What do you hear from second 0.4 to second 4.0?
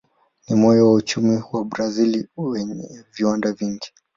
Ni moyo wa uchumi wa Brazil wenye viwanda vingi.